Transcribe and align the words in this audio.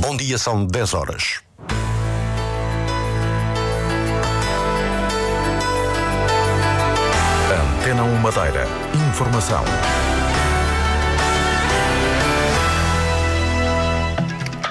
Bom 0.00 0.16
dia, 0.16 0.38
são 0.38 0.64
10 0.64 0.94
horas. 0.94 1.40
Antena 7.80 8.04
1 8.04 8.16
Madeira. 8.18 8.66
Informação. 9.10 9.64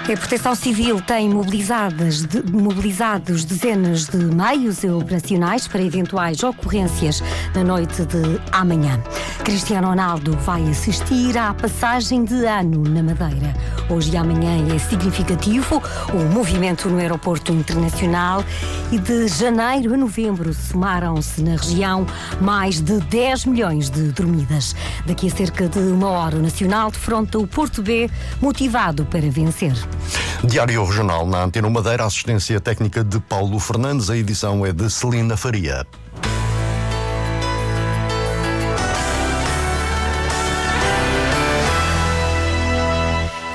A 0.10 0.18
Proteção 0.18 0.56
Civil 0.56 1.02
tem 1.02 1.28
mobilizadas, 1.28 2.26
de, 2.26 2.42
mobilizados 2.50 3.44
dezenas 3.44 4.06
de 4.06 4.18
meios 4.18 4.86
operacionais 4.86 5.68
para 5.68 5.82
eventuais 5.82 6.42
ocorrências 6.44 7.22
na 7.54 7.66
noite 7.66 8.06
de 8.06 8.40
amanhã. 8.54 9.04
Cristiano 9.48 9.88
Ronaldo 9.88 10.38
vai 10.40 10.62
assistir 10.68 11.38
à 11.38 11.54
passagem 11.54 12.26
de 12.26 12.46
ano 12.46 12.84
na 12.84 13.02
Madeira. 13.02 13.56
Hoje 13.90 14.12
e 14.12 14.18
amanhã 14.18 14.76
é 14.76 14.78
significativo 14.78 15.82
o 16.14 16.34
movimento 16.34 16.90
no 16.90 16.98
aeroporto 16.98 17.54
internacional 17.54 18.44
e 18.92 19.00
de 19.00 19.30
janeiro 19.30 19.94
a 19.94 19.98
novembro 19.98 20.54
somaram-se 20.54 21.42
na 21.42 21.52
região 21.52 22.06
mais 22.42 22.82
de 22.82 23.00
10 23.00 23.46
milhões 23.46 23.90
de 23.90 24.12
dormidas. 24.12 24.76
Daqui 25.06 25.28
a 25.28 25.32
cerca 25.32 25.70
de 25.70 25.80
uma 25.80 26.10
hora 26.10 26.36
o 26.36 26.42
Nacional 26.42 26.92
defronta 26.92 27.40
o 27.40 27.48
Porto 27.48 27.82
B 27.82 28.10
motivado 28.42 29.06
para 29.06 29.32
vencer. 29.32 29.76
Diário 30.44 30.84
Regional 30.84 31.26
na 31.26 31.46
Antena 31.46 31.70
Madeira, 31.70 32.04
assistência 32.04 32.60
técnica 32.60 33.02
de 33.02 33.18
Paulo 33.22 33.58
Fernandes, 33.60 34.10
a 34.10 34.18
edição 34.18 34.66
é 34.66 34.74
de 34.74 34.90
Celina 34.90 35.38
Faria. 35.38 35.88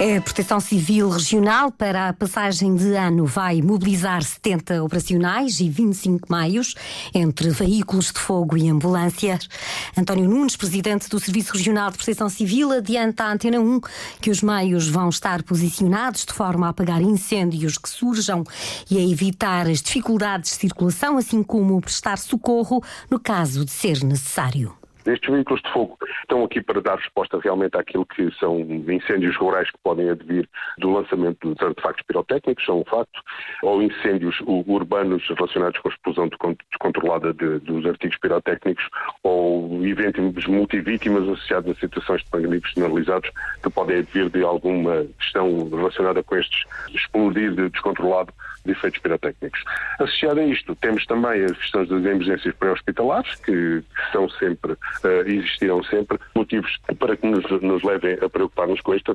A 0.02 0.20
Proteção 0.20 0.58
Civil 0.58 1.08
Regional 1.08 1.70
para 1.70 2.08
a 2.08 2.12
passagem 2.12 2.74
de 2.74 2.92
ano 2.96 3.24
vai 3.24 3.62
mobilizar 3.62 4.20
70 4.20 4.82
operacionais 4.82 5.60
e 5.60 5.68
25 5.68 6.26
meios 6.28 6.74
entre 7.14 7.50
veículos 7.50 8.10
de 8.10 8.18
fogo 8.18 8.56
e 8.56 8.68
ambulâncias. 8.68 9.48
António 9.96 10.28
Nunes, 10.28 10.56
presidente 10.56 11.08
do 11.08 11.20
Serviço 11.20 11.52
Regional 11.52 11.92
de 11.92 11.98
Proteção 11.98 12.28
Civil, 12.28 12.72
adianta 12.72 13.22
à 13.22 13.32
Antena 13.32 13.60
1 13.60 13.80
que 14.20 14.30
os 14.30 14.42
meios 14.42 14.88
vão 14.88 15.08
estar 15.08 15.40
posicionados 15.44 16.24
de 16.26 16.32
forma 16.32 16.66
a 16.66 16.70
apagar 16.70 17.00
incêndios 17.00 17.78
que 17.78 17.88
surjam 17.88 18.42
e 18.90 18.98
a 18.98 19.08
evitar 19.08 19.68
as 19.68 19.80
dificuldades 19.80 20.50
de 20.50 20.56
circulação, 20.56 21.16
assim 21.16 21.44
como 21.44 21.80
prestar 21.80 22.18
socorro 22.18 22.82
no 23.08 23.20
caso 23.20 23.64
de 23.64 23.70
ser 23.70 24.02
necessário. 24.02 24.81
Estes 25.04 25.30
veículos 25.30 25.60
de 25.62 25.72
fogo 25.72 25.98
estão 26.20 26.44
aqui 26.44 26.62
para 26.62 26.80
dar 26.80 26.96
resposta 26.96 27.38
realmente 27.38 27.76
àquilo 27.76 28.06
que 28.06 28.30
são 28.38 28.60
incêndios 28.60 29.36
rurais 29.36 29.70
que 29.70 29.78
podem 29.82 30.08
advir 30.08 30.48
do 30.78 30.92
lançamento 30.92 31.54
de 31.54 31.64
artefactos 31.64 32.04
pirotécnicos, 32.06 32.64
são 32.64 32.80
um 32.80 32.84
facto, 32.84 33.20
ou 33.62 33.82
incêndios 33.82 34.40
urbanos 34.46 35.26
relacionados 35.28 35.80
com 35.80 35.88
a 35.88 35.92
explosão 35.92 36.28
descontrolada 36.70 37.34
de, 37.34 37.58
dos 37.60 37.84
artigos 37.84 38.16
pirotécnicos, 38.18 38.88
ou 39.22 39.84
eventos 39.84 40.46
multivítimas 40.46 41.24
associados 41.24 41.76
a 41.76 41.80
situações 41.80 42.22
de 42.22 42.30
paganismos 42.30 42.70
generalizados 42.72 43.30
que 43.62 43.70
podem 43.70 43.98
advir 43.98 44.30
de 44.30 44.42
alguma 44.44 45.04
questão 45.18 45.68
relacionada 45.68 46.22
com 46.22 46.36
estes 46.36 46.64
explodir 46.94 47.54
descontrolado 47.70 48.32
de 48.64 48.72
efeitos 48.72 49.00
pirotécnicos. 49.00 49.62
Associado 49.98 50.40
a 50.40 50.44
isto, 50.44 50.74
temos 50.76 51.04
também 51.06 51.44
as 51.44 51.56
questões 51.56 51.88
das 51.88 52.04
emergências 52.04 52.54
pré-hospitalares, 52.54 53.34
que 53.36 53.82
são 54.12 54.28
sempre, 54.30 54.72
uh, 54.72 55.08
existirão 55.26 55.82
sempre, 55.84 56.18
motivos 56.34 56.78
para 56.98 57.16
que 57.16 57.26
nos, 57.26 57.44
nos 57.62 57.82
levem 57.82 58.18
a 58.22 58.28
preocupar-nos 58.28 58.80
com 58.80 58.94
isto, 58.94 59.14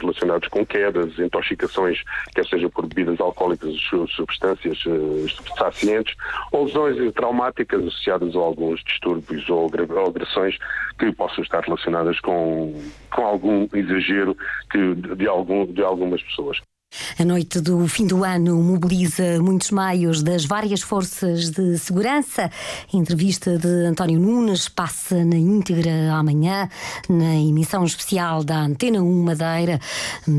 relacionados 0.00 0.48
com 0.48 0.64
quedas, 0.64 1.18
intoxicações, 1.18 2.02
quer 2.34 2.46
seja 2.46 2.68
por 2.68 2.86
bebidas 2.86 3.20
alcoólicas, 3.20 3.74
substâncias 4.10 4.84
uh, 4.86 5.26
estupefacientes, 5.26 6.14
ou 6.52 6.66
lesões 6.66 7.12
traumáticas 7.14 7.84
associadas 7.84 8.34
a 8.34 8.38
alguns 8.38 8.82
distúrbios 8.84 9.48
ou 9.48 9.70
agressões 10.06 10.58
que 10.98 11.12
possam 11.12 11.42
estar 11.42 11.62
relacionadas 11.62 12.18
com, 12.20 12.74
com 13.10 13.26
algum 13.26 13.68
exagero 13.72 14.36
que, 14.70 14.94
de, 14.94 15.28
algum, 15.28 15.66
de 15.66 15.82
algumas 15.82 16.22
pessoas. 16.22 16.60
A 17.18 17.24
noite 17.24 17.60
do 17.60 17.86
fim 17.88 18.06
do 18.06 18.24
ano 18.24 18.56
mobiliza 18.62 19.40
muitos 19.40 19.70
meios 19.70 20.22
das 20.22 20.44
várias 20.44 20.82
forças 20.82 21.50
de 21.50 21.78
segurança. 21.78 22.50
A 22.92 22.96
entrevista 22.96 23.58
de 23.58 23.86
António 23.86 24.18
Nunes 24.18 24.68
passa 24.68 25.24
na 25.24 25.36
íntegra 25.36 26.12
amanhã, 26.12 26.68
na 27.08 27.34
emissão 27.36 27.84
especial 27.84 28.44
da 28.44 28.58
Antena 28.58 29.02
1 29.02 29.22
Madeira, 29.22 29.80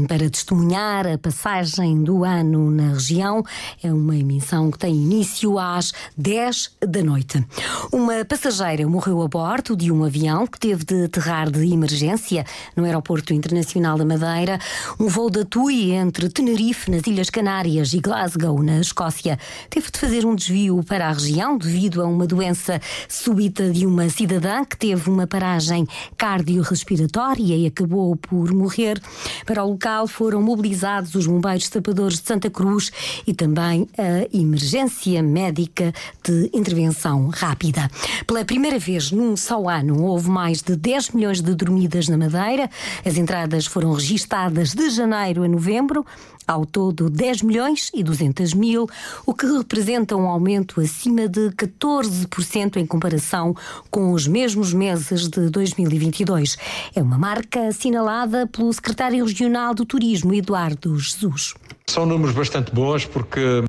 para 0.08 0.30
testemunhar 0.30 1.08
a 1.08 1.18
passagem 1.18 2.04
do 2.04 2.24
ano 2.24 2.70
na 2.72 2.94
região. 2.94 3.44
É 3.84 3.92
uma 3.92 4.16
emissão 4.16 4.72
que 4.72 4.80
tem 4.80 4.96
início 4.96 5.58
às 5.58 5.94
10 6.18 6.72
da 6.88 7.04
noite. 7.04 7.46
Uma 7.92 8.24
passageira 8.26 8.88
morreu 8.88 9.22
a 9.22 9.28
bordo 9.28 9.76
de 9.76 9.92
um 9.92 10.04
avião 10.04 10.46
que 10.46 10.60
teve 10.60 10.86
de 10.86 11.06
aterrar 11.06 11.50
de 11.50 11.72
emergência 11.72 12.46
no 12.76 12.84
Aeroporto 12.84 13.34
Internacional 13.34 13.98
da 13.98 14.06
Madeira. 14.06 14.60
Um 15.00 15.08
voo 15.08 15.30
da 15.30 15.44
TUI 15.44 15.92
entre 15.92 16.30
Tenerife, 16.30 16.47
nas 16.48 17.06
Ilhas 17.06 17.30
Canárias, 17.30 17.94
e 17.94 18.00
Glasgow, 18.00 18.64
na 18.64 18.80
Escócia, 18.80 19.38
teve 19.70 19.92
de 19.92 20.00
fazer 20.00 20.26
um 20.26 20.34
desvio 20.34 20.82
para 20.82 21.10
a 21.10 21.12
região 21.12 21.58
devido 21.58 22.02
a 22.02 22.06
uma 22.06 22.26
doença 22.26 22.80
súbita 23.10 23.70
de 23.70 23.86
uma 23.86 24.08
cidadã 24.08 24.64
que 24.64 24.78
teve 24.78 25.10
uma 25.10 25.28
paragem 25.28 25.86
cardiorrespiratória 26.16 27.54
e 27.54 27.66
acabou 27.66 28.16
por 28.16 28.54
morrer. 28.54 29.02
Para 29.46 29.66
o 29.66 29.72
local 29.72 30.08
foram 30.08 30.42
mobilizados 30.42 31.16
os 31.16 31.28
bombeiros 31.28 31.68
tapadores 31.68 32.22
de 32.22 32.28
Santa 32.28 32.50
Cruz 32.50 32.92
e 33.28 33.34
também 33.34 33.86
a 33.98 34.26
emergência 34.34 35.22
médica 35.22 35.94
de 36.24 36.50
intervenção 36.54 37.28
rápida. 37.28 37.92
Pela 38.26 38.46
primeira 38.46 38.80
vez 38.80 39.12
num 39.12 39.36
só 39.36 39.68
ano, 39.68 40.02
houve 40.02 40.30
mais 40.30 40.62
de 40.62 40.78
10 40.78 41.10
milhões 41.10 41.42
de 41.42 41.54
dormidas 41.54 42.08
na 42.08 42.18
Madeira. 42.18 42.70
As 43.06 43.18
entradas 43.18 43.66
foram 43.66 43.92
registadas 43.92 44.74
de 44.74 44.90
janeiro 44.90 45.44
a 45.44 45.48
novembro. 45.48 46.06
Ao 46.48 46.66
todo, 46.66 47.10
10 47.10 47.42
milhões 47.42 47.92
e 47.94 48.02
200 48.02 48.54
mil, 48.54 48.88
o 49.26 49.34
que 49.34 49.46
representa 49.46 50.16
um 50.16 50.28
aumento 50.28 50.80
acima 50.80 51.28
de 51.28 51.50
14% 51.50 52.78
em 52.78 52.86
comparação 52.86 53.54
com 53.92 54.14
os 54.14 54.26
mesmos 54.28 54.74
meses 54.74 55.28
de 55.28 55.50
2022. 55.50 56.58
É 56.96 57.02
uma 57.02 57.18
marca 57.18 57.68
assinalada 57.68 58.48
pelo 58.48 58.72
secretário 58.72 59.26
regional 59.26 59.74
do 59.74 59.86
Turismo, 59.86 60.34
Eduardo 60.34 60.98
Jesus. 60.98 61.54
São 61.86 62.06
números 62.06 62.34
bastante 62.34 62.74
bons 62.74 63.06
porque 63.06 63.67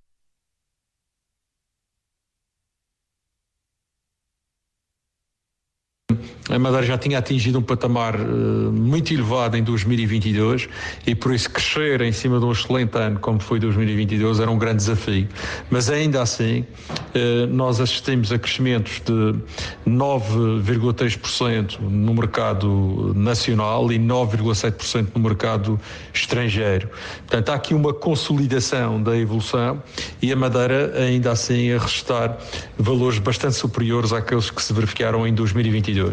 a 6.50 6.58
Madeira 6.58 6.86
já 6.86 6.96
tinha 6.98 7.18
atingido 7.18 7.58
um 7.58 7.62
patamar 7.62 8.16
uh, 8.16 8.72
muito 8.72 9.12
elevado 9.12 9.56
em 9.56 9.62
2022 9.62 10.68
e 11.06 11.14
por 11.14 11.34
isso 11.34 11.50
crescer 11.50 12.00
em 12.00 12.12
cima 12.12 12.38
de 12.38 12.44
um 12.44 12.52
excelente 12.52 12.96
ano 12.96 13.18
como 13.20 13.40
foi 13.40 13.58
2022 13.58 14.40
era 14.40 14.50
um 14.50 14.58
grande 14.58 14.78
desafio. 14.78 15.28
Mas 15.70 15.90
ainda 15.90 16.22
assim, 16.22 16.60
uh, 16.60 17.46
nós 17.48 17.80
assistimos 17.80 18.32
a 18.32 18.38
crescimentos 18.38 19.00
de 19.04 19.34
9,3% 19.86 21.80
no 21.80 22.14
mercado 22.14 23.12
nacional 23.14 23.92
e 23.92 23.98
9,7% 23.98 25.08
no 25.14 25.20
mercado 25.20 25.78
estrangeiro. 26.12 26.88
Portanto, 27.18 27.50
há 27.50 27.54
aqui 27.54 27.74
uma 27.74 27.92
consolidação 27.92 29.02
da 29.02 29.16
evolução 29.16 29.82
e 30.22 30.32
a 30.32 30.36
Madeira 30.36 30.94
ainda 30.98 31.32
assim 31.32 31.72
a 31.72 31.78
restar 31.78 32.38
valores 32.78 33.18
bastante 33.18 33.56
superiores 33.56 34.12
àqueles 34.12 34.50
que 34.50 34.62
se 34.62 34.72
verificaram 34.72 35.26
em 35.26 35.34
2022. 35.34 36.07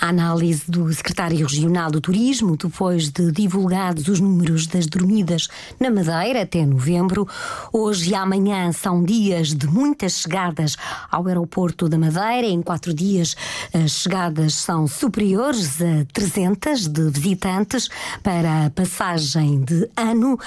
A 0.00 0.08
análise 0.08 0.70
do 0.70 0.92
secretário 0.92 1.46
regional 1.46 1.90
do 1.90 2.00
Turismo, 2.00 2.56
depois 2.56 3.10
de 3.10 3.30
divulgados 3.32 4.08
os 4.08 4.20
números 4.20 4.66
das 4.66 4.86
dormidas 4.86 5.48
na 5.78 5.90
Madeira 5.90 6.42
até 6.42 6.64
novembro, 6.64 7.28
hoje 7.72 8.10
e 8.10 8.14
amanhã 8.14 8.72
são 8.72 9.02
dias 9.04 9.54
de 9.54 9.66
muitas 9.66 10.20
chegadas 10.20 10.76
ao 11.10 11.26
aeroporto 11.26 11.88
da 11.88 11.98
Madeira. 11.98 12.46
Em 12.46 12.62
quatro 12.62 12.94
dias, 12.94 13.36
as 13.72 13.92
chegadas 13.92 14.54
são 14.54 14.86
superiores 14.86 15.80
a 15.80 16.04
300 16.12 16.88
de 16.88 17.10
visitantes 17.10 17.88
para 18.22 18.66
a 18.66 18.70
passagem 18.70 19.60
de 19.60 19.88
ano. 19.96 20.38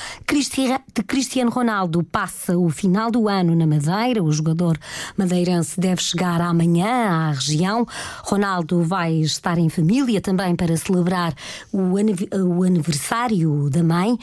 De 0.93 1.03
Cristiano 1.03 1.51
Ronaldo 1.51 2.03
passa 2.03 2.57
o 2.57 2.69
final 2.69 3.11
do 3.11 3.27
ano 3.27 3.55
na 3.55 3.67
Madeira. 3.67 4.23
O 4.23 4.31
jogador 4.31 4.77
madeirense 5.17 5.79
deve 5.79 6.01
chegar 6.01 6.41
amanhã 6.41 7.09
à 7.09 7.31
região. 7.31 7.85
Ronaldo 8.23 8.78
Vai 8.83 9.13
estar 9.15 9.57
em 9.57 9.69
família 9.69 10.21
também 10.21 10.55
para 10.55 10.75
celebrar 10.77 11.33
o, 11.71 12.63
aniversário 12.63 13.69
da 13.69 13.83
mãe, 13.83 14.17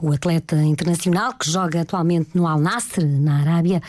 o 0.00 0.12
atleta 0.12 0.56
internacional 0.62 1.34
que 1.34 1.50
joga 1.50 1.80
atualmente 1.80 2.30
no 2.34 2.46
Al 2.46 2.58
Nassr, 2.58 3.04
na 3.04 3.40
Arábia. 3.40 3.82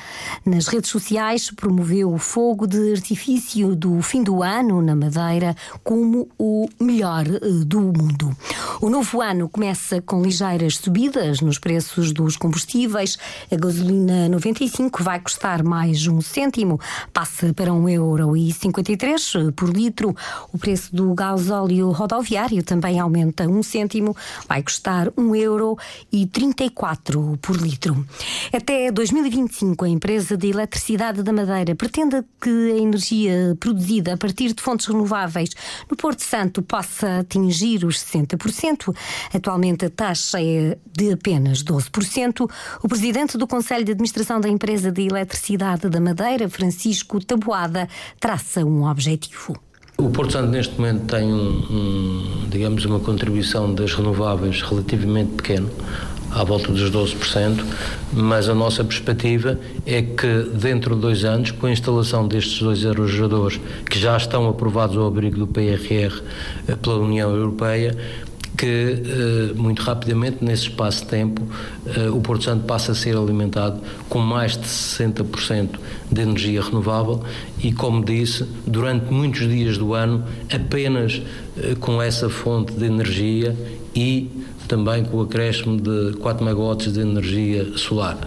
Nas 0.46 0.68
redes 0.68 0.90
sociais 0.90 1.52
promoveu 1.52 2.14
o 2.14 2.18
fogo 2.18 2.68
de 2.68 2.94
artifício 2.94 3.76
do 3.76 4.02
fim 4.02 4.24
do 4.24 4.44
ano 4.44 4.82
na 4.82 4.96
Madeira 4.96 5.56
como 5.84 6.28
o 6.38 6.68
melhor 6.80 7.26
eh, 7.28 7.40
do 7.66 7.82
mundo. 7.82 8.36
O 8.82 8.90
novo 8.90 9.22
ano 9.22 9.48
começa 9.48 10.02
com 10.02 10.22
ligeiras 10.22 10.78
subidas 10.78 11.42
nos 11.42 11.58
preços 11.58 12.12
dos 12.12 12.36
combustíveis. 12.36 13.18
A 13.52 13.56
gasolina 13.56 14.28
95 14.30 15.04
vai 15.04 15.20
custar 15.20 15.64
mais 15.64 16.08
um 16.08 16.22
cêntimo, 16.22 16.80
passa 17.12 17.54
para 17.54 17.74
um 17.74 17.88
euro 17.88 18.36
e 18.36 18.52
53 18.52 19.34
por 19.56 19.70
litro. 19.70 20.13
O 20.52 20.58
preço 20.58 20.96
do 20.96 21.14
gasóleo 21.14 21.92
rodoviário 21.92 22.64
também 22.64 23.00
aumenta 23.00 23.48
um 23.48 23.62
cêntimo, 23.62 24.16
vai 24.48 24.62
custar 24.62 25.12
um 25.18 25.36
euro 25.36 25.78
e 26.12 26.26
34 26.26 27.38
por 27.42 27.56
litro. 27.56 28.06
Até 28.52 28.92
2025, 28.92 29.86
a 29.86 29.90
empresa 29.90 30.38
de 30.38 30.50
eletricidade 30.50 31.24
da 31.24 31.34
Madeira 31.34 31.76
pretende 31.76 32.24
que 32.42 32.72
a 32.72 32.78
energia 32.78 33.56
produzida 33.60 34.14
a 34.14 34.18
partir 34.18 34.54
de 34.54 34.62
fontes 34.62 34.86
renováveis 34.86 35.50
no 35.90 35.96
Porto 35.96 36.22
Santo 36.22 36.62
possa 36.62 37.20
atingir 37.20 37.86
os 37.86 37.98
60%. 37.98 38.96
Atualmente 39.34 39.86
a 39.86 39.90
taxa 39.90 40.42
é 40.42 40.78
de 40.92 41.12
apenas 41.12 41.64
12%. 41.64 42.50
O 42.82 42.88
presidente 42.88 43.38
do 43.38 43.48
Conselho 43.48 43.86
de 43.86 43.92
Administração 43.92 44.40
da 44.40 44.50
Empresa 44.50 44.92
de 44.92 45.02
Eletricidade 45.04 45.90
da 45.90 46.00
Madeira, 46.00 46.50
Francisco 46.50 47.24
Taboada, 47.24 47.88
traça 48.20 48.64
um 48.64 48.88
objetivo. 48.90 49.56
O 49.98 50.10
Porto 50.10 50.34
Santo 50.34 50.50
neste 50.50 50.76
momento 50.76 51.06
tem 51.06 51.32
um, 51.32 51.50
um, 51.70 52.50
digamos 52.50 52.84
uma 52.86 53.00
contribuição 53.00 53.74
das 53.74 53.94
renováveis 53.94 54.62
relativamente 54.64 55.34
pequeno, 55.34 55.70
à 56.32 56.44
volta 56.44 56.72
dos 56.72 56.92
12%, 56.92 57.64
mas 58.12 58.50
a 58.50 58.56
nossa 58.56 58.84
perspectiva 58.84 59.60
é 59.86 60.02
que 60.02 60.50
dentro 60.56 60.96
de 60.96 61.02
dois 61.02 61.24
anos, 61.24 61.52
com 61.52 61.68
a 61.68 61.72
instalação 61.72 62.28
destes 62.28 62.60
dois 62.60 62.84
aerogeradores 62.84 63.60
que 63.88 64.00
já 64.00 64.18
estão 64.18 64.50
aprovados 64.50 64.98
ao 64.98 65.06
abrigo 65.06 65.38
do 65.38 65.48
PRR 65.48 66.22
eh, 66.68 66.76
pela 66.76 66.98
União 66.98 67.30
Europeia, 67.30 67.96
que 68.58 68.66
eh, 68.66 69.54
muito 69.56 69.82
rapidamente, 69.82 70.44
nesse 70.44 70.64
espaço 70.64 71.04
de 71.04 71.10
tempo, 71.10 71.42
eh, 71.86 72.10
o 72.10 72.20
Porto 72.22 72.44
Santo 72.44 72.66
passa 72.66 72.92
a 72.92 72.96
ser 72.96 73.16
alimentado 73.16 73.82
com 74.08 74.20
mais 74.20 74.58
de 74.58 74.68
60% 74.68 75.80
de 76.12 76.22
energia 76.22 76.62
renovável 76.62 77.24
e, 77.60 77.72
como 77.74 78.04
disse, 78.04 78.46
durante 78.66 79.12
muitos 79.12 79.48
dias 79.48 79.78
do 79.78 79.94
ano, 79.94 80.24
apenas 80.54 81.22
eh, 81.58 81.76
com 81.80 82.02
essa 82.02 82.30
fonte 82.30 82.74
de 82.74 82.86
energia 82.86 83.56
e 83.96 84.30
também 84.68 85.04
com 85.04 85.18
o 85.18 85.22
acréscimo 85.22 85.80
de 85.80 86.18
4 86.18 86.44
megawatts 86.46 86.94
de 86.94 87.00
energia 87.00 87.78
solar. 87.78 88.18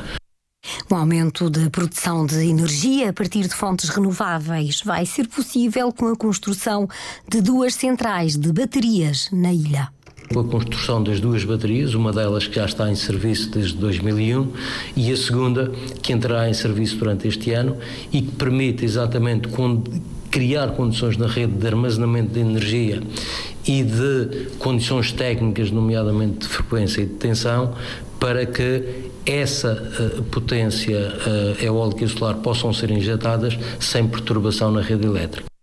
O 0.90 0.94
aumento 0.94 1.48
da 1.48 1.70
produção 1.70 2.26
de 2.26 2.44
energia 2.48 3.10
a 3.10 3.12
partir 3.12 3.42
de 3.42 3.54
fontes 3.54 3.88
renováveis 3.88 4.82
vai 4.84 5.06
ser 5.06 5.28
possível 5.28 5.92
com 5.92 6.08
a 6.08 6.16
construção 6.16 6.88
de 7.28 7.40
duas 7.40 7.74
centrais 7.74 8.36
de 8.36 8.52
baterias 8.52 9.28
na 9.32 9.52
ilha 9.52 9.95
com 10.32 10.40
a 10.40 10.44
construção 10.44 11.02
das 11.02 11.20
duas 11.20 11.44
baterias, 11.44 11.94
uma 11.94 12.12
delas 12.12 12.46
que 12.46 12.56
já 12.56 12.64
está 12.64 12.90
em 12.90 12.94
serviço 12.94 13.50
desde 13.50 13.74
2001 13.76 14.52
e 14.96 15.12
a 15.12 15.16
segunda 15.16 15.70
que 16.02 16.12
entrará 16.12 16.48
em 16.48 16.54
serviço 16.54 16.96
durante 16.96 17.28
este 17.28 17.52
ano 17.52 17.76
e 18.12 18.22
que 18.22 18.32
permite 18.32 18.84
exatamente 18.84 19.48
criar 20.30 20.68
condições 20.72 21.16
na 21.16 21.26
rede 21.26 21.54
de 21.54 21.66
armazenamento 21.66 22.32
de 22.32 22.40
energia 22.40 23.02
e 23.66 23.82
de 23.82 24.48
condições 24.58 25.12
técnicas, 25.12 25.70
nomeadamente 25.70 26.40
de 26.40 26.48
frequência 26.48 27.02
e 27.02 27.06
de 27.06 27.14
tensão, 27.14 27.74
para 28.20 28.46
que 28.46 29.10
essa 29.24 29.72
uh, 29.72 30.22
potência 30.24 30.98
uh, 30.98 31.64
eólica 31.64 32.04
e 32.04 32.08
solar 32.08 32.36
possam 32.36 32.72
ser 32.72 32.90
injetadas 32.90 33.58
sem 33.80 34.06
perturbação 34.06 34.70
na 34.70 34.80
rede 34.80 35.06
elétrica. 35.06 35.55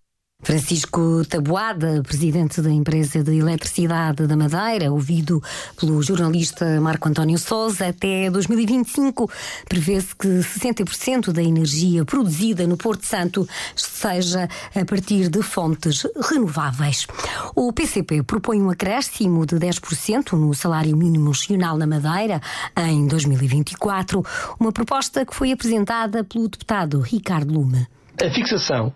Francisco 0.43 1.23
Taboada, 1.25 2.03
presidente 2.03 2.61
da 2.61 2.69
empresa 2.69 3.23
de 3.23 3.39
eletricidade 3.39 4.27
da 4.27 4.35
Madeira, 4.35 4.91
ouvido 4.91 5.41
pelo 5.79 6.01
jornalista 6.03 6.81
Marco 6.81 7.07
António 7.07 7.39
Souza, 7.39 7.87
até 7.87 8.29
2025 8.29 9.31
prevê-se 9.69 10.13
que 10.13 10.27
60% 10.27 11.31
da 11.31 11.41
energia 11.41 12.03
produzida 12.03 12.67
no 12.67 12.75
Porto 12.75 13.05
Santo 13.05 13.47
seja 13.73 14.49
a 14.75 14.85
partir 14.85 15.29
de 15.29 15.41
fontes 15.41 16.05
renováveis. 16.29 17.07
O 17.55 17.71
PCP 17.71 18.21
propõe 18.23 18.61
um 18.61 18.69
acréscimo 18.69 19.45
de 19.45 19.55
10% 19.55 20.33
no 20.33 20.53
salário 20.53 20.95
mínimo 20.97 21.31
regional 21.31 21.77
na 21.77 21.87
Madeira 21.87 22.41
em 22.77 23.07
2024, 23.07 24.21
uma 24.59 24.73
proposta 24.73 25.25
que 25.25 25.33
foi 25.33 25.53
apresentada 25.53 26.23
pelo 26.25 26.49
deputado 26.49 26.99
Ricardo 26.99 27.53
Lume. 27.53 27.87
A 28.21 28.29
fixação 28.29 28.93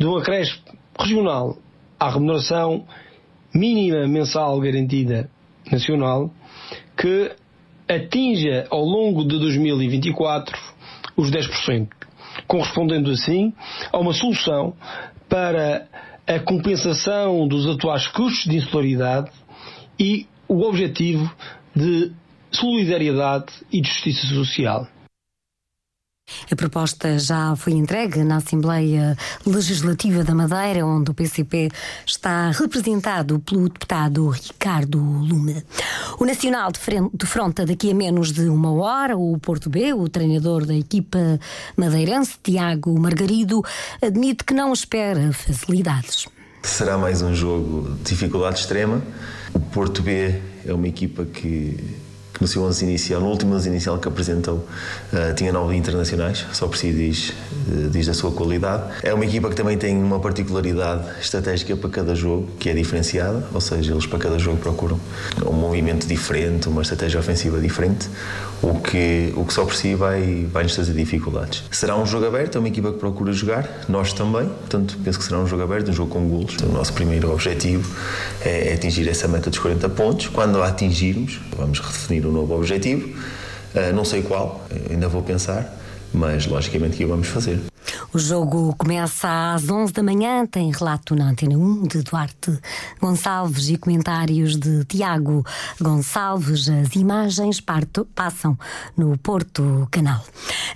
um 0.00 0.16
acréscimo 0.16 0.79
regional 1.00 1.56
à 1.98 2.10
remuneração 2.10 2.84
mínima 3.54 4.06
mensal 4.06 4.60
garantida 4.60 5.30
nacional 5.70 6.30
que 6.96 7.32
atinja 7.88 8.66
ao 8.70 8.84
longo 8.84 9.24
de 9.24 9.38
2024 9.38 10.56
os 11.16 11.30
10%, 11.30 11.88
correspondendo 12.46 13.10
assim 13.10 13.52
a 13.92 13.98
uma 13.98 14.12
solução 14.12 14.74
para 15.28 15.88
a 16.26 16.38
compensação 16.38 17.48
dos 17.48 17.66
atuais 17.66 18.06
custos 18.08 18.44
de 18.44 18.58
insularidade 18.58 19.30
e 19.98 20.26
o 20.46 20.62
objetivo 20.62 21.30
de 21.74 22.12
solidariedade 22.52 23.52
e 23.72 23.78
justiça 23.82 24.26
social. 24.26 24.86
A 26.50 26.56
proposta 26.56 27.18
já 27.18 27.54
foi 27.56 27.72
entregue 27.74 28.22
na 28.24 28.36
Assembleia 28.36 29.16
Legislativa 29.46 30.24
da 30.24 30.34
Madeira, 30.34 30.84
onde 30.84 31.10
o 31.10 31.14
PCP 31.14 31.68
está 32.06 32.50
representado 32.50 33.38
pelo 33.40 33.68
deputado 33.68 34.28
Ricardo 34.28 34.98
Lume. 34.98 35.64
O 36.18 36.24
Nacional 36.24 36.70
defronta 37.14 37.64
daqui 37.64 37.90
a 37.90 37.94
menos 37.94 38.32
de 38.32 38.48
uma 38.48 38.72
hora 38.72 39.16
o 39.16 39.38
Porto 39.38 39.70
B, 39.70 39.92
o 39.92 40.08
treinador 40.08 40.66
da 40.66 40.74
equipa 40.74 41.38
madeirense, 41.76 42.34
Tiago 42.42 42.98
Margarido, 42.98 43.62
admite 44.02 44.44
que 44.44 44.54
não 44.54 44.72
espera 44.72 45.32
facilidades. 45.32 46.26
Será 46.62 46.98
mais 46.98 47.22
um 47.22 47.34
jogo 47.34 47.96
de 47.96 48.10
dificuldade 48.10 48.60
extrema. 48.60 49.02
O 49.54 49.60
Porto 49.60 50.02
B 50.02 50.40
é 50.64 50.72
uma 50.72 50.86
equipa 50.86 51.24
que 51.24 51.76
no 52.40 52.46
seu 52.46 52.62
11 52.62 52.84
inicial, 52.84 53.20
no 53.20 53.28
último 53.28 53.54
11 53.54 53.68
inicial 53.68 53.98
que 53.98 54.08
apresentou, 54.08 54.66
uh, 55.12 55.34
tinha 55.36 55.52
nove 55.52 55.76
internacionais, 55.76 56.46
só 56.52 56.66
por 56.66 56.76
si 56.76 56.92
diz, 56.92 57.30
uh, 57.68 57.90
diz 57.90 58.06
da 58.06 58.14
sua 58.14 58.32
qualidade. 58.32 58.84
É 59.02 59.12
uma 59.12 59.24
equipa 59.24 59.48
que 59.50 59.54
também 59.54 59.76
tem 59.76 60.02
uma 60.02 60.18
particularidade 60.18 61.04
estratégica 61.20 61.76
para 61.76 61.90
cada 61.90 62.14
jogo, 62.14 62.48
que 62.58 62.70
é 62.70 62.74
diferenciada, 62.74 63.44
ou 63.52 63.60
seja, 63.60 63.92
eles 63.92 64.06
para 64.06 64.18
cada 64.18 64.38
jogo 64.38 64.56
procuram 64.56 64.98
um 65.46 65.52
movimento 65.52 66.06
diferente, 66.06 66.68
uma 66.68 66.82
estratégia 66.82 67.20
ofensiva 67.20 67.60
diferente, 67.60 68.08
o 68.62 68.78
que, 68.80 69.32
o 69.36 69.44
que 69.44 69.52
só 69.52 69.64
por 69.64 69.74
si 69.74 69.94
vai, 69.94 70.46
vai 70.50 70.62
nos 70.62 70.74
trazer 70.74 70.92
dificuldades. 70.92 71.64
Será 71.70 71.96
um 71.96 72.04
jogo 72.04 72.26
aberto, 72.26 72.56
é 72.56 72.58
uma 72.58 72.68
equipa 72.68 72.92
que 72.92 72.98
procura 72.98 73.32
jogar, 73.32 73.68
nós 73.88 74.12
também, 74.12 74.46
portanto 74.46 74.98
penso 75.02 75.18
que 75.18 75.24
será 75.24 75.38
um 75.38 75.46
jogo 75.46 75.62
aberto, 75.62 75.90
um 75.90 75.94
jogo 75.94 76.10
com 76.10 76.28
golos. 76.28 76.56
O 76.62 76.72
nosso 76.72 76.92
primeiro 76.92 77.32
objetivo 77.32 77.90
é, 78.44 78.68
é 78.68 78.74
atingir 78.74 79.08
essa 79.08 79.26
meta 79.26 79.50
dos 79.50 79.58
40 79.58 79.88
pontos. 79.90 80.28
Quando 80.28 80.62
a 80.62 80.68
atingirmos, 80.68 81.40
vamos 81.56 81.78
redefinir 81.80 82.26
um 82.26 82.32
novo 82.32 82.54
objetivo, 82.54 83.08
uh, 83.74 83.94
não 83.94 84.04
sei 84.04 84.22
qual, 84.22 84.64
ainda 84.90 85.08
vou 85.08 85.22
pensar, 85.22 85.76
mas 86.12 86.46
logicamente 86.46 86.96
que 86.96 87.04
o 87.04 87.08
vamos 87.08 87.28
fazer. 87.28 87.69
O 88.12 88.18
jogo 88.18 88.74
começa 88.76 89.54
às 89.54 89.70
11 89.70 89.92
da 89.92 90.02
manhã, 90.02 90.44
tem 90.44 90.72
relato 90.72 91.14
na 91.14 91.30
Antena 91.30 91.56
1 91.56 91.84
de 91.84 92.02
Duarte 92.02 92.58
Gonçalves 93.00 93.68
e 93.68 93.76
comentários 93.76 94.56
de 94.56 94.84
Tiago 94.84 95.46
Gonçalves. 95.80 96.68
As 96.68 96.96
imagens 96.96 97.60
parto, 97.60 98.04
passam 98.12 98.58
no 98.96 99.16
Porto 99.16 99.86
Canal. 99.92 100.24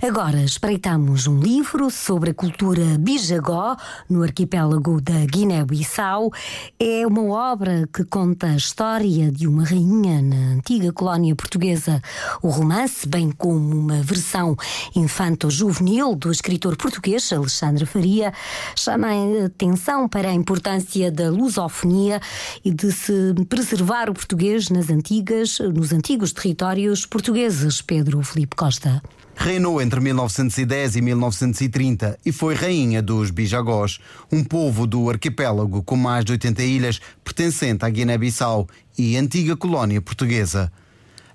Agora 0.01 0.41
espreitamos 0.43 1.27
um 1.27 1.37
livro 1.37 1.89
sobre 1.91 2.29
a 2.29 2.33
cultura 2.33 2.97
bijagó 2.97 3.75
no 4.09 4.23
arquipélago 4.23 5.01
da 5.01 5.25
Guiné-Bissau. 5.25 6.31
É 6.79 7.05
uma 7.05 7.23
obra 7.23 7.85
que 7.93 8.05
conta 8.05 8.47
a 8.47 8.55
história 8.55 9.29
de 9.29 9.45
uma 9.45 9.65
rainha 9.65 10.21
na 10.21 10.53
antiga 10.53 10.93
colónia 10.93 11.35
portuguesa. 11.35 12.01
O 12.41 12.47
romance, 12.47 13.05
bem 13.05 13.29
como 13.29 13.77
uma 13.77 14.01
versão 14.01 14.55
infanto-juvenil 14.95 16.15
do 16.15 16.31
escritor 16.31 16.77
português 16.77 17.24
Nunes, 17.25 17.33
Alexandre 17.33 17.85
Faria, 17.85 18.33
chama 18.75 19.07
a 19.07 19.45
atenção 19.45 20.07
para 20.07 20.29
a 20.29 20.33
importância 20.33 21.11
da 21.11 21.29
lusofonia 21.29 22.21
e 22.63 22.71
de 22.71 22.91
se 22.91 23.33
preservar 23.49 24.09
o 24.09 24.13
português 24.13 24.69
nas 24.69 24.89
antigas, 24.89 25.59
nos 25.59 25.91
antigos 25.91 26.31
territórios 26.31 27.05
portugueses. 27.05 27.81
Pedro 27.81 28.21
Felipe 28.21 28.55
Costa. 28.55 29.01
Reinou 29.37 29.81
entre 29.81 29.99
1910 29.99 30.95
e 30.95 31.01
1930 31.01 32.17
e 32.25 32.31
foi 32.31 32.55
rainha 32.55 33.01
dos 33.01 33.31
Bijagós, 33.31 33.99
um 34.31 34.43
povo 34.43 34.87
do 34.87 35.09
arquipélago 35.09 35.83
com 35.83 35.97
mais 35.97 36.23
de 36.23 36.31
80 36.31 36.63
ilhas 36.63 37.01
pertencente 37.23 37.83
à 37.83 37.89
Guiné-Bissau 37.89 38.67
e 38.97 39.17
antiga 39.17 39.57
colónia 39.57 40.01
portuguesa. 40.01 40.71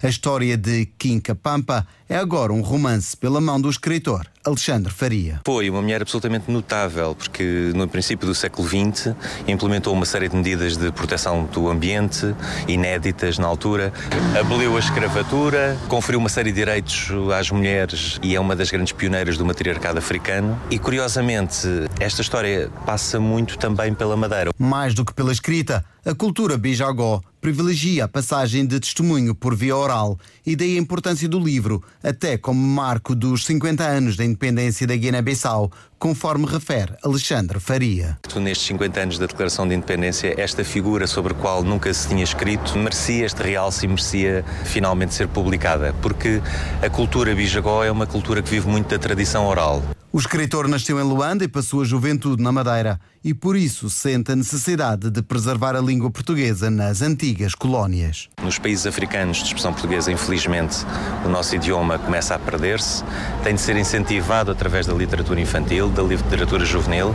A 0.02 0.08
história 0.08 0.56
de 0.56 0.86
Quinca 0.98 1.34
Pampa 1.34 1.86
é 2.08 2.16
agora 2.16 2.54
um 2.54 2.62
romance 2.62 3.14
pela 3.14 3.38
mão 3.38 3.60
do 3.60 3.68
escritor 3.68 4.26
Alexandre 4.44 4.90
Faria. 4.90 5.40
Foi 5.44 5.68
uma 5.68 5.82
mulher 5.82 6.00
absolutamente 6.00 6.50
notável, 6.50 7.14
porque 7.14 7.72
no 7.74 7.86
princípio 7.86 8.26
do 8.26 8.34
século 8.34 8.66
XX 8.66 9.14
implementou 9.46 9.92
uma 9.92 10.06
série 10.06 10.28
de 10.28 10.36
medidas 10.36 10.78
de 10.78 10.90
proteção 10.92 11.44
do 11.44 11.68
ambiente, 11.68 12.34
inéditas 12.66 13.38
na 13.38 13.46
altura, 13.46 13.92
aboliu 14.38 14.76
a 14.76 14.78
escravatura, 14.78 15.76
conferiu 15.88 16.18
uma 16.18 16.30
série 16.30 16.50
de 16.52 16.56
direitos 16.56 17.08
às 17.38 17.50
mulheres 17.50 18.18
e 18.22 18.34
é 18.34 18.40
uma 18.40 18.56
das 18.56 18.70
grandes 18.70 18.92
pioneiras 18.92 19.36
do 19.36 19.44
matriarcado 19.44 19.98
africano. 19.98 20.58
E 20.70 20.78
curiosamente, 20.78 21.68
esta 21.98 22.22
história 22.22 22.70
passa 22.86 23.20
muito 23.20 23.58
também 23.58 23.92
pela 23.92 24.16
Madeira. 24.16 24.50
Mais 24.58 24.94
do 24.94 25.04
que 25.04 25.12
pela 25.12 25.32
escrita, 25.32 25.84
a 26.04 26.14
cultura 26.14 26.56
bijagó 26.56 27.20
privilegia 27.40 28.04
a 28.04 28.08
passagem 28.08 28.66
de 28.66 28.78
testemunho 28.78 29.34
por 29.34 29.54
via 29.54 29.74
oral 29.74 30.18
e 30.44 30.54
daí 30.54 30.76
a 30.76 30.80
importância 30.80 31.28
do 31.28 31.38
livro, 31.38 31.82
até 32.02 32.36
como 32.36 32.60
marco 32.60 33.14
dos 33.14 33.44
50 33.46 33.82
anos 33.82 34.16
da 34.16 34.24
independência 34.30 34.86
da 34.86 34.96
Guiné-Bissau, 34.96 35.70
conforme 35.98 36.46
refere 36.46 36.94
Alexandre 37.02 37.60
Faria. 37.60 38.18
Nestes 38.36 38.66
50 38.68 39.00
anos 39.00 39.18
da 39.18 39.26
Declaração 39.26 39.68
de 39.68 39.74
Independência, 39.74 40.34
esta 40.40 40.64
figura 40.64 41.06
sobre 41.06 41.34
a 41.34 41.36
qual 41.36 41.62
nunca 41.62 41.92
se 41.92 42.08
tinha 42.08 42.24
escrito 42.24 42.78
merecia 42.78 43.26
este 43.26 43.42
realce 43.42 43.84
e 43.84 43.88
merecia 43.88 44.44
finalmente 44.64 45.12
ser 45.12 45.28
publicada, 45.28 45.94
porque 46.00 46.40
a 46.82 46.88
cultura 46.88 47.34
bijagó 47.34 47.84
é 47.84 47.90
uma 47.90 48.06
cultura 48.06 48.42
que 48.42 48.50
vive 48.50 48.68
muito 48.68 48.88
da 48.88 48.98
tradição 48.98 49.46
oral. 49.46 49.82
O 50.12 50.18
escritor 50.18 50.66
nasceu 50.66 50.98
em 50.98 51.04
Luanda 51.04 51.44
e 51.44 51.48
passou 51.48 51.82
a 51.82 51.84
juventude 51.84 52.42
na 52.42 52.50
Madeira 52.50 52.98
e 53.22 53.32
por 53.32 53.54
isso 53.54 53.88
sente 53.88 54.32
a 54.32 54.36
necessidade 54.36 55.08
de 55.08 55.22
preservar 55.22 55.76
a 55.76 55.80
língua 55.80 56.10
portuguesa 56.10 56.68
nas 56.68 57.00
antigas 57.00 57.54
colónias. 57.54 58.28
Nos 58.42 58.58
países 58.58 58.88
africanos 58.88 59.36
de 59.36 59.44
expressão 59.44 59.72
portuguesa, 59.72 60.10
infelizmente, 60.10 60.78
o 61.24 61.28
nosso 61.28 61.54
idioma 61.54 61.96
começa 61.96 62.34
a 62.34 62.40
perder-se, 62.40 63.04
tem 63.44 63.54
de 63.54 63.60
ser 63.60 63.76
incentivado 63.76 64.50
através 64.50 64.84
da 64.84 64.92
literatura 64.92 65.40
infantil, 65.40 65.88
da 65.88 66.02
literatura 66.02 66.64
juvenil 66.64 67.14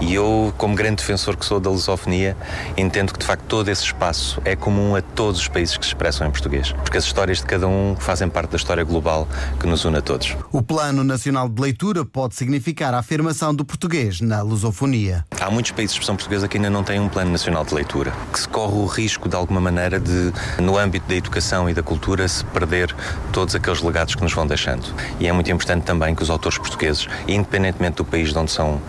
e 0.00 0.14
eu, 0.14 0.54
como 0.56 0.76
grande 0.76 0.98
defensor 0.98 1.36
que 1.36 1.44
sou 1.44 1.58
da 1.58 1.68
lusofonia, 1.68 2.36
entendo 2.76 3.12
que 3.12 3.18
de 3.18 3.26
facto 3.26 3.44
todo 3.48 3.68
esse 3.70 3.82
espaço 3.82 4.40
é 4.44 4.54
comum 4.54 4.94
a 4.94 5.02
todos 5.02 5.40
os 5.40 5.48
países 5.48 5.76
que 5.76 5.84
se 5.84 5.90
expressam 5.90 6.28
em 6.28 6.30
português, 6.30 6.70
porque 6.70 6.96
as 6.96 7.04
histórias 7.04 7.38
de 7.38 7.44
cada 7.44 7.66
um 7.66 7.96
fazem 7.98 8.28
parte 8.28 8.50
da 8.50 8.56
história 8.56 8.84
global 8.84 9.26
que 9.58 9.66
nos 9.66 9.84
une 9.84 9.96
a 9.96 10.02
todos. 10.02 10.36
O 10.52 10.62
Plano 10.62 11.02
Nacional 11.02 11.48
de 11.48 11.60
Leitura 11.60 12.04
pode 12.04 12.35
significar 12.36 12.92
a 12.92 12.98
afirmação 12.98 13.54
do 13.54 13.64
português 13.64 14.20
na 14.20 14.42
lusofonia. 14.42 15.24
Há 15.40 15.50
muitos 15.50 15.72
países 15.72 15.92
de 15.92 15.96
expressão 15.96 16.16
portuguesa 16.16 16.46
que 16.46 16.58
ainda 16.58 16.68
não 16.68 16.84
têm 16.84 17.00
um 17.00 17.08
plano 17.08 17.30
nacional 17.30 17.64
de 17.64 17.74
leitura, 17.74 18.12
que 18.30 18.38
se 18.38 18.48
corre 18.48 18.74
o 18.74 18.84
risco, 18.84 19.26
de 19.28 19.34
alguma 19.34 19.60
maneira, 19.60 19.98
de, 19.98 20.32
no 20.60 20.76
âmbito 20.76 21.08
da 21.08 21.14
educação 21.14 21.68
e 21.70 21.72
da 21.72 21.82
cultura, 21.82 22.28
se 22.28 22.44
perder 22.44 22.94
todos 23.32 23.54
aqueles 23.54 23.80
legados 23.80 24.14
que 24.14 24.22
nos 24.22 24.34
vão 24.34 24.46
deixando. 24.46 24.94
E 25.18 25.26
é 25.26 25.32
muito 25.32 25.50
importante 25.50 25.84
também 25.84 26.14
que 26.14 26.22
os 26.22 26.28
autores 26.28 26.58
portugueses, 26.58 27.08
independentemente 27.26 27.96
do 27.96 28.04
país 28.04 28.32
de 28.32 28.38
onde 28.38 28.50
são 28.50 28.74
uh, 28.74 28.82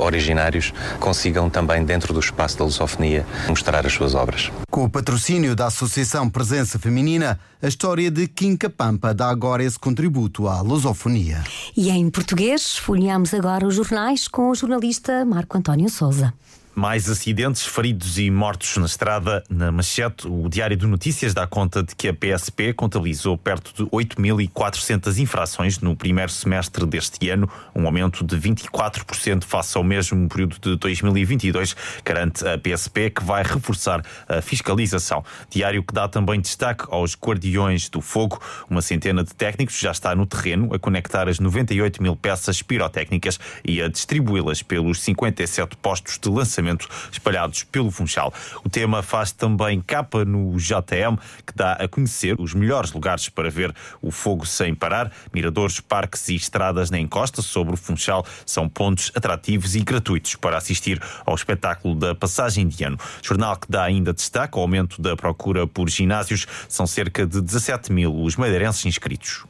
originários, 0.00 0.72
consigam 0.98 1.50
também, 1.50 1.84
dentro 1.84 2.14
do 2.14 2.20
espaço 2.20 2.58
da 2.58 2.64
lusofonia, 2.64 3.26
mostrar 3.48 3.84
as 3.86 3.92
suas 3.92 4.14
obras. 4.14 4.50
Com 4.70 4.84
o 4.84 4.90
patrocínio 4.90 5.54
da 5.54 5.66
Associação 5.66 6.30
Presença 6.30 6.78
Feminina, 6.78 7.38
a 7.62 7.68
história 7.68 8.10
de 8.10 8.26
Quinca 8.26 8.68
Pampa 8.68 9.14
dá 9.14 9.28
agora 9.28 9.62
esse 9.62 9.78
contributo 9.78 10.48
à 10.48 10.60
lusofonia. 10.60 11.42
E 11.76 11.90
em 11.90 12.10
português, 12.10 12.76
folheamos 12.94 13.34
agora 13.34 13.66
os 13.66 13.74
jornais 13.74 14.28
com 14.28 14.50
o 14.50 14.54
jornalista 14.54 15.24
Marco 15.24 15.58
António 15.58 15.88
Souza. 15.88 16.32
Mais 16.76 17.08
acidentes, 17.08 17.64
feridos 17.64 18.18
e 18.18 18.28
mortos 18.32 18.76
na 18.78 18.86
estrada. 18.86 19.44
Na 19.48 19.70
manchete, 19.70 20.26
o 20.26 20.48
Diário 20.48 20.76
de 20.76 20.84
Notícias 20.88 21.32
dá 21.32 21.46
conta 21.46 21.84
de 21.84 21.94
que 21.94 22.08
a 22.08 22.12
PSP 22.12 22.72
contabilizou 22.72 23.38
perto 23.38 23.72
de 23.72 23.88
8.400 23.90 25.18
infrações 25.18 25.78
no 25.78 25.94
primeiro 25.94 26.32
semestre 26.32 26.84
deste 26.84 27.30
ano, 27.30 27.48
um 27.76 27.86
aumento 27.86 28.24
de 28.24 28.36
24% 28.36 29.44
face 29.44 29.78
ao 29.78 29.84
mesmo 29.84 30.28
período 30.28 30.58
de 30.58 30.74
2022, 30.76 31.76
garante 32.04 32.44
a 32.44 32.58
PSP 32.58 33.10
que 33.10 33.22
vai 33.22 33.44
reforçar 33.44 34.02
a 34.28 34.42
fiscalização. 34.42 35.24
Diário 35.48 35.80
que 35.84 35.94
dá 35.94 36.08
também 36.08 36.40
destaque 36.40 36.86
aos 36.90 37.14
Guardiões 37.14 37.88
do 37.88 38.00
Fogo. 38.00 38.42
Uma 38.68 38.82
centena 38.82 39.22
de 39.22 39.32
técnicos 39.32 39.78
já 39.78 39.92
está 39.92 40.12
no 40.16 40.26
terreno 40.26 40.74
a 40.74 40.78
conectar 40.80 41.28
as 41.28 41.38
98 41.38 42.02
mil 42.02 42.16
peças 42.16 42.62
pirotécnicas 42.62 43.38
e 43.64 43.80
a 43.80 43.86
distribuí-las 43.86 44.60
pelos 44.60 45.00
57 45.00 45.76
postos 45.76 46.18
de 46.18 46.28
lançamento 46.28 46.63
espalhados 47.10 47.64
pelo 47.64 47.90
Funchal. 47.90 48.32
O 48.64 48.68
tema 48.68 49.02
faz 49.02 49.32
também 49.32 49.80
capa 49.80 50.24
no 50.24 50.56
JM, 50.56 51.16
que 51.46 51.54
dá 51.54 51.72
a 51.72 51.88
conhecer 51.88 52.40
os 52.40 52.54
melhores 52.54 52.92
lugares 52.92 53.28
para 53.28 53.50
ver 53.50 53.74
o 54.00 54.10
fogo 54.10 54.46
sem 54.46 54.74
parar. 54.74 55.10
Miradores, 55.32 55.80
parques 55.80 56.28
e 56.28 56.34
estradas 56.34 56.90
na 56.90 56.98
encosta 56.98 57.42
sobre 57.42 57.74
o 57.74 57.76
Funchal 57.76 58.24
são 58.46 58.68
pontos 58.68 59.12
atrativos 59.14 59.74
e 59.74 59.80
gratuitos 59.80 60.36
para 60.36 60.56
assistir 60.56 61.00
ao 61.24 61.34
espetáculo 61.34 61.94
da 61.94 62.14
passagem 62.14 62.66
de 62.68 62.84
ano. 62.84 62.98
Jornal 63.22 63.56
que 63.56 63.70
dá 63.70 63.84
ainda 63.84 64.12
destaque 64.12 64.56
ao 64.56 64.62
aumento 64.62 65.00
da 65.00 65.16
procura 65.16 65.66
por 65.66 65.88
ginásios. 65.88 66.46
São 66.68 66.86
cerca 66.86 67.26
de 67.26 67.40
17 67.40 67.92
mil 67.92 68.14
os 68.22 68.36
madeirenses 68.36 68.84
inscritos. 68.86 69.44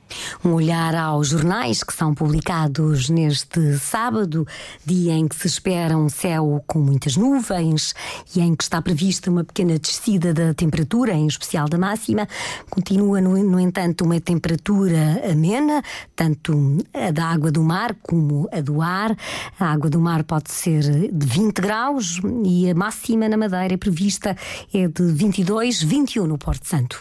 Um 0.45 0.53
olhar 0.53 0.95
aos 0.95 1.29
jornais 1.29 1.83
que 1.83 1.93
são 1.93 2.15
publicados 2.15 3.09
neste 3.09 3.79
sábado, 3.79 4.47
dia 4.85 5.13
em 5.13 5.27
que 5.27 5.37
se 5.37 5.47
espera 5.47 5.97
um 5.97 6.09
céu 6.09 6.63
com 6.67 6.79
muitas 7.05 7.17
nuvens 7.17 7.95
e 8.35 8.41
em 8.41 8.55
que 8.55 8.65
está 8.65 8.81
prevista 8.81 9.31
uma 9.31 9.45
pequena 9.45 9.79
descida 9.79 10.33
da 10.33 10.55
temperatura, 10.55 11.13
em 11.13 11.27
especial 11.27 11.69
da 11.69 11.77
máxima. 11.77 12.27
Continua, 12.71 13.21
no, 13.21 13.37
no 13.43 13.61
entanto, 13.61 14.05
uma 14.05 14.21
temperatura 14.21 15.21
amena, 15.31 15.83
tanto 16.17 16.79
a 16.93 17.11
da 17.11 17.27
água 17.27 17.51
do 17.51 17.63
mar 17.63 17.95
como 18.03 18.49
a 18.53 18.61
do 18.61 18.81
ar. 18.81 19.17
A 19.59 19.67
água 19.67 19.91
do 19.91 20.01
mar 20.01 20.25
pode 20.25 20.51
ser 20.51 20.83
de 21.13 21.27
20 21.27 21.61
graus 21.61 22.21
e 22.45 22.71
a 22.71 22.75
máxima 22.75 23.29
na 23.29 23.37
Madeira 23.37 23.77
prevista 23.77 24.37
é 24.73 24.89
de 24.89 25.05
22, 25.13 25.83
21 25.83 26.27
no 26.27 26.39
Porto 26.39 26.67
Santo. 26.67 27.01